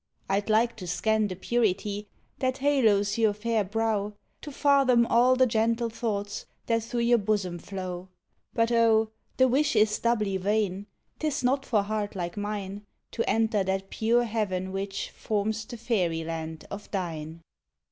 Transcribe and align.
I'd 0.27 0.49
like 0.49 0.75
to 0.77 0.87
scan 0.87 1.27
the 1.27 1.35
purity 1.35 2.07
that 2.39 2.57
halos 2.57 3.19
your 3.19 3.33
fair 3.33 3.63
brow, 3.63 4.13
To 4.41 4.51
fathom 4.51 5.05
all 5.05 5.35
the 5.35 5.45
gentle 5.45 5.91
thoughts 5.91 6.47
that 6.65 6.81
through 6.81 7.01
your 7.01 7.19
bosom 7.19 7.59
flow 7.59 8.09
But 8.51 8.71
oh! 8.71 9.11
the 9.37 9.47
wish 9.47 9.75
is 9.75 9.99
doubly 9.99 10.37
vain, 10.37 10.87
'tis 11.19 11.43
not 11.43 11.67
for 11.67 11.83
heart 11.83 12.15
like 12.15 12.35
mine 12.35 12.83
To 13.11 13.29
enter 13.29 13.63
that 13.63 13.91
pure 13.91 14.23
heaven 14.23 14.71
which 14.71 15.11
forms 15.11 15.65
the 15.65 15.77
fairy 15.77 16.23
land 16.23 16.65
of 16.71 16.89
thine. 16.89 17.43